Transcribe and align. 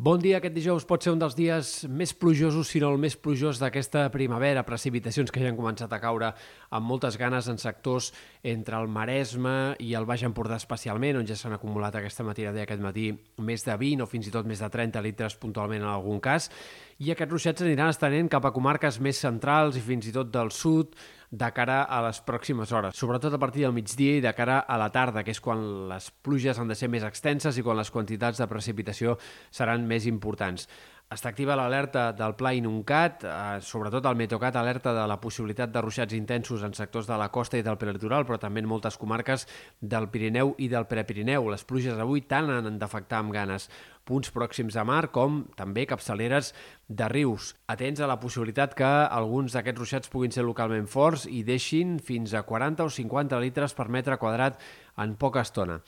Bon 0.00 0.16
dia. 0.16 0.38
Aquest 0.38 0.54
dijous 0.56 0.86
pot 0.88 1.04
ser 1.04 1.12
un 1.12 1.18
dels 1.20 1.34
dies 1.36 1.70
més 1.92 2.14
plujosos, 2.16 2.70
si 2.72 2.80
no 2.80 2.88
el 2.88 2.96
més 2.96 3.18
plujós 3.20 3.58
d'aquesta 3.60 4.06
primavera. 4.14 4.62
Precipitacions 4.64 5.28
que 5.28 5.42
ja 5.42 5.50
han 5.50 5.58
començat 5.58 5.92
a 5.92 5.98
caure 6.00 6.30
amb 6.72 6.88
moltes 6.88 7.18
ganes 7.20 7.50
en 7.52 7.60
sectors 7.60 8.08
entre 8.40 8.78
el 8.80 8.88
Maresme 8.88 9.74
i 9.84 9.90
el 9.98 10.08
Baix 10.08 10.24
Empordà 10.24 10.56
especialment, 10.56 11.18
on 11.20 11.28
ja 11.28 11.36
s'han 11.36 11.52
acumulat 11.58 12.00
aquesta 12.00 12.24
matinada 12.24 12.64
aquest 12.64 12.80
matí 12.80 13.10
més 13.44 13.66
de 13.68 13.76
20 13.76 14.06
o 14.06 14.08
fins 14.08 14.30
i 14.30 14.32
tot 14.32 14.48
més 14.48 14.64
de 14.64 14.72
30 14.72 15.04
litres 15.04 15.36
puntualment 15.36 15.84
en 15.84 15.92
algun 15.92 16.24
cas. 16.24 16.48
I 16.96 17.12
aquests 17.12 17.36
ruixats 17.36 17.68
aniran 17.68 17.92
estenent 17.92 18.32
cap 18.32 18.48
a 18.48 18.56
comarques 18.56 19.02
més 19.04 19.20
centrals 19.20 19.76
i 19.76 19.84
fins 19.84 20.08
i 20.08 20.16
tot 20.16 20.32
del 20.32 20.48
sud, 20.48 20.96
de 21.30 21.48
cara 21.54 21.82
a 21.86 22.00
les 22.02 22.18
pròximes 22.26 22.72
hores, 22.74 22.96
sobretot 22.98 23.34
a 23.34 23.38
partir 23.38 23.62
del 23.62 23.74
migdia 23.74 24.16
i 24.18 24.22
de 24.24 24.32
cara 24.34 24.58
a 24.66 24.78
la 24.82 24.90
tarda, 24.90 25.22
que 25.22 25.30
és 25.30 25.40
quan 25.40 25.62
les 25.90 26.10
pluges 26.10 26.58
han 26.58 26.70
de 26.70 26.74
ser 26.74 26.90
més 26.90 27.06
extenses 27.06 27.56
i 27.56 27.62
quan 27.62 27.78
les 27.78 27.90
quantitats 27.94 28.42
de 28.42 28.48
precipitació 28.50 29.14
seran 29.54 29.86
més 29.86 30.10
importants. 30.10 30.66
Està 31.10 31.32
activa 31.32 31.56
l'alerta 31.58 32.12
del 32.14 32.36
Pla 32.38 32.52
Inuncat, 32.54 33.24
eh, 33.26 33.56
sobretot 33.66 34.04
el 34.06 34.14
Metocat 34.14 34.54
alerta 34.54 34.92
de 34.94 35.06
la 35.10 35.16
possibilitat 35.18 35.72
de 35.74 35.80
ruixats 35.82 36.14
intensos 36.14 36.62
en 36.62 36.74
sectors 36.74 37.08
de 37.08 37.16
la 37.18 37.32
costa 37.34 37.58
i 37.58 37.64
del 37.66 37.78
prelitoral, 37.78 38.22
però 38.26 38.38
també 38.38 38.62
en 38.62 38.68
moltes 38.70 38.96
comarques 38.96 39.48
del 39.80 40.06
Pirineu 40.08 40.54
i 40.58 40.68
del 40.70 40.86
Prepirineu. 40.86 41.50
Les 41.50 41.66
pluges 41.66 41.98
avui 41.98 42.22
tant 42.30 42.50
han 42.50 42.78
d'afectar 42.78 43.24
amb 43.24 43.34
ganes 43.34 43.66
punts 44.10 44.32
pròxims 44.34 44.74
a 44.74 44.84
mar 44.86 45.06
com 45.14 45.44
també 45.56 45.86
capçaleres 45.86 46.50
de 46.90 47.08
rius. 47.12 47.54
Atents 47.70 48.02
a 48.02 48.10
la 48.10 48.18
possibilitat 48.20 48.74
que 48.74 48.90
alguns 49.06 49.54
d'aquests 49.54 49.84
ruixats 49.84 50.10
puguin 50.12 50.34
ser 50.34 50.44
localment 50.46 50.90
forts 50.90 51.28
i 51.30 51.44
deixin 51.46 51.98
fins 52.02 52.34
a 52.34 52.42
40 52.46 52.90
o 52.90 52.90
50 52.90 53.38
litres 53.46 53.76
per 53.78 53.88
metre 53.88 54.18
quadrat 54.18 54.58
en 54.98 55.14
poca 55.14 55.46
estona. 55.46 55.78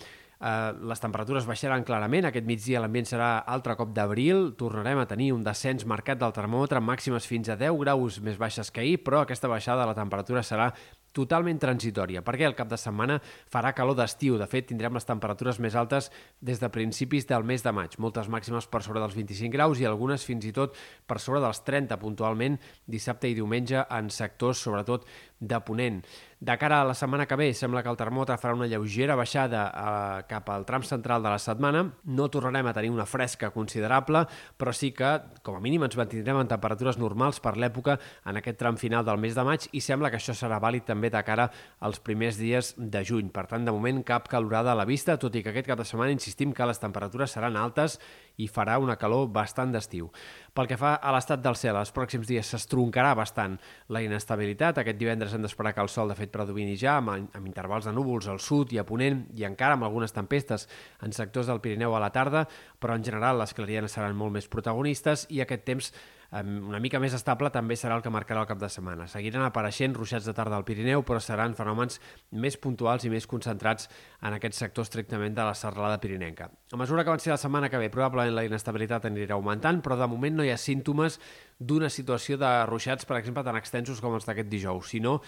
Eh, 0.43 0.73
les 0.91 0.99
temperatures 0.99 1.47
baixaran 1.47 1.85
clarament, 1.87 2.27
aquest 2.27 2.47
migdia 2.49 2.81
l'ambient 2.83 3.07
serà 3.07 3.31
altre 3.47 3.77
cop 3.79 3.93
d'abril, 3.95 4.49
tornarem 4.59 4.99
a 4.99 5.07
tenir 5.07 5.31
un 5.37 5.45
descens 5.47 5.87
marcat 5.87 6.19
del 6.19 6.35
termòmetre 6.35 6.83
màximes 6.83 7.29
fins 7.31 7.53
a 7.53 7.59
10 7.61 7.79
graus 7.85 8.19
més 8.27 8.41
baixes 8.41 8.73
que 8.75 8.83
ahir, 8.83 8.99
però 9.07 9.23
aquesta 9.23 9.51
baixada 9.53 9.85
de 9.85 9.93
la 9.93 9.99
temperatura 9.99 10.43
serà 10.43 10.73
totalment 11.17 11.61
transitòria, 11.61 12.23
perquè 12.25 12.47
el 12.49 12.57
cap 12.59 12.71
de 12.71 12.79
setmana 12.81 13.19
farà 13.53 13.73
calor 13.77 13.97
d'estiu. 13.99 14.39
De 14.41 14.49
fet, 14.51 14.67
tindrem 14.71 14.97
les 14.97 15.09
temperatures 15.09 15.61
més 15.63 15.77
altes 15.79 16.11
des 16.41 16.61
de 16.61 16.71
principis 16.73 17.29
del 17.29 17.45
mes 17.49 17.65
de 17.65 17.73
maig, 17.73 17.99
moltes 18.03 18.31
màximes 18.33 18.69
per 18.73 18.83
sobre 18.85 19.03
dels 19.03 19.17
25 19.17 19.53
graus 19.53 19.81
i 19.81 19.89
algunes 19.89 20.25
fins 20.25 20.49
i 20.49 20.55
tot 20.57 20.77
per 21.07 21.21
sobre 21.21 21.43
dels 21.45 21.63
30 21.67 22.01
puntualment 22.01 22.59
dissabte 22.89 23.31
i 23.31 23.37
diumenge 23.39 23.85
en 23.89 24.11
sectors, 24.11 24.65
sobretot 24.65 25.07
de 25.43 25.59
Ponent. 25.61 26.01
De 26.43 26.57
cara 26.59 26.81
a 26.81 26.85
la 26.85 26.95
setmana 26.95 27.27
que 27.27 27.37
ve, 27.39 27.53
sembla 27.55 27.83
que 27.83 27.91
el 27.91 27.99
termòmetre 27.99 28.35
farà 28.41 28.55
una 28.57 28.67
lleugera 28.67 29.15
baixada 29.19 29.61
eh, 29.71 30.23
cap 30.31 30.49
al 30.51 30.65
tram 30.67 30.83
central 30.87 31.23
de 31.23 31.31
la 31.31 31.39
setmana. 31.39 31.85
No 32.03 32.29
tornarem 32.35 32.67
a 32.67 32.75
tenir 32.75 32.91
una 32.91 33.07
fresca 33.07 33.53
considerable, 33.55 34.25
però 34.59 34.75
sí 34.75 34.91
que, 34.95 35.13
com 35.47 35.59
a 35.59 35.63
mínim, 35.63 35.85
ens 35.87 35.99
mantindrem 35.99 36.41
en 36.41 36.51
temperatures 36.51 36.99
normals 36.99 37.39
per 37.43 37.55
l'època 37.59 37.99
en 38.27 38.39
aquest 38.41 38.59
tram 38.59 38.79
final 38.79 39.07
del 39.07 39.23
mes 39.23 39.39
de 39.39 39.45
maig 39.47 39.69
i 39.71 39.83
sembla 39.83 40.11
que 40.11 40.19
això 40.19 40.35
serà 40.35 40.59
vàlid 40.63 40.87
també 40.89 41.13
de 41.15 41.23
cara 41.27 41.49
als 41.79 42.03
primers 42.03 42.39
dies 42.39 42.75
de 42.77 43.05
juny. 43.07 43.31
Per 43.31 43.47
tant, 43.51 43.67
de 43.67 43.75
moment, 43.75 44.03
cap 44.07 44.27
calorada 44.31 44.75
a 44.75 44.79
la 44.79 44.87
vista, 44.89 45.19
tot 45.19 45.39
i 45.39 45.43
que 45.43 45.55
aquest 45.55 45.71
cap 45.71 45.79
de 45.79 45.87
setmana 45.87 46.15
insistim 46.15 46.55
que 46.55 46.67
les 46.67 46.83
temperatures 46.83 47.39
seran 47.39 47.59
altes 47.59 48.01
i 48.43 48.49
farà 48.51 48.79
una 48.83 48.99
calor 48.99 49.29
bastant 49.31 49.71
d'estiu. 49.75 50.11
Pel 50.53 50.67
que 50.69 50.77
fa 50.77 50.99
a 51.01 51.09
l'estat 51.15 51.41
del 51.41 51.57
cel, 51.57 51.79
els 51.81 51.95
pròxims 51.97 52.29
dies 52.29 52.51
s'estroncarà 52.53 53.15
bastant 53.17 53.55
la 53.89 54.03
inestabilitat. 54.05 54.83
Aquest 54.83 54.99
divendres 55.01 55.33
hem 55.33 55.47
d'esperar 55.47 55.73
que 55.73 55.81
el 55.81 55.89
sol, 55.89 56.13
de 56.13 56.17
fet, 56.19 56.29
predomini 56.35 56.75
ja 56.77 56.99
amb, 57.01 57.15
amb 57.33 57.49
intervals 57.49 57.89
de 57.89 57.95
núvols 57.97 58.29
al 58.29 58.41
sud 58.45 58.75
i 58.77 58.81
a 58.83 58.85
ponent 58.85 59.23
i 59.33 59.47
encara 59.49 59.79
amb 59.79 59.89
algunes 59.89 60.13
tempestes 60.13 60.69
en 61.01 61.17
sectors 61.17 61.49
del 61.49 61.63
Pirineu 61.65 61.97
a 61.97 62.03
la 62.05 62.13
tarda, 62.13 62.45
però 62.79 62.99
en 62.99 63.07
general 63.07 63.41
les 63.41 63.57
clarianes 63.57 63.97
seran 63.97 64.19
molt 64.19 64.37
més 64.37 64.51
protagonistes 64.53 65.25
i 65.33 65.41
aquest 65.41 65.65
temps 65.65 65.89
una 66.33 66.81
mica 66.81 66.97
més 66.97 67.13
estable 67.13 67.51
també 67.53 67.77
serà 67.77 67.99
el 67.99 68.03
que 68.05 68.11
marcarà 68.13 68.41
el 68.41 68.49
cap 68.49 68.61
de 68.61 68.69
setmana. 68.73 69.05
Seguiran 69.11 69.45
apareixent 69.45 69.93
ruixats 69.93 70.25
de 70.25 70.33
tarda 70.33 70.57
al 70.57 70.65
Pirineu, 70.65 71.03
però 71.05 71.21
seran 71.21 71.53
fenòmens 71.59 71.99
més 72.41 72.57
puntuals 72.57 73.05
i 73.05 73.11
més 73.13 73.29
concentrats 73.29 73.91
en 74.25 74.39
aquest 74.39 74.57
sector 74.57 74.89
estrictament 74.89 75.37
de 75.37 75.45
la 75.45 75.53
serralada 75.59 76.01
pirinenca. 76.01 76.49
A 76.73 76.81
mesura 76.81 77.05
que 77.05 77.13
avanci 77.13 77.29
la 77.29 77.37
setmana 77.37 77.69
que 77.69 77.81
ve, 77.83 77.91
probablement 77.93 78.35
la 78.39 78.47
inestabilitat 78.49 79.11
anirà 79.11 79.37
augmentant, 79.37 79.83
però 79.85 80.01
de 80.01 80.09
moment 80.09 80.41
no 80.41 80.47
hi 80.47 80.55
ha 80.55 80.57
símptomes 80.57 81.21
d'una 81.61 81.93
situació 81.93 82.41
de 82.41 82.51
ruixats, 82.67 83.05
per 83.05 83.21
exemple, 83.21 83.45
tan 83.45 83.61
extensos 83.61 84.01
com 84.01 84.17
els 84.17 84.25
d'aquest 84.25 84.49
dijous, 84.49 84.89
sinó 84.89 85.19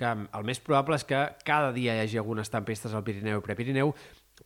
que 0.00 0.10
el 0.10 0.48
més 0.48 0.58
probable 0.64 0.96
és 0.96 1.04
que 1.06 1.20
cada 1.44 1.72
dia 1.76 1.94
hi 1.94 2.06
hagi 2.06 2.18
algunes 2.18 2.50
tempestes 2.50 2.94
al 2.94 3.04
Pirineu 3.04 3.38
i 3.38 3.44
Prepirineu, 3.44 3.92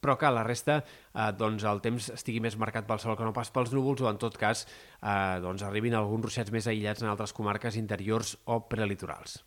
però 0.01 0.17
que 0.21 0.31
la 0.33 0.45
resta 0.47 0.81
eh, 0.83 1.31
doncs 1.39 1.67
el 1.69 1.83
temps 1.85 2.11
estigui 2.15 2.43
més 2.45 2.59
marcat 2.61 2.87
pel 2.89 3.03
sol 3.03 3.19
que 3.19 3.27
no 3.27 3.35
pas 3.37 3.51
pels 3.55 3.75
núvols 3.75 4.05
o 4.05 4.11
en 4.11 4.21
tot 4.21 4.39
cas 4.39 4.67
eh, 4.67 5.39
doncs 5.45 5.67
arribin 5.67 5.99
alguns 5.99 6.29
ruixats 6.29 6.55
més 6.55 6.71
aïllats 6.71 7.05
en 7.05 7.13
altres 7.13 7.35
comarques 7.37 7.79
interiors 7.81 8.37
o 8.47 8.63
prelitorals. 8.71 9.41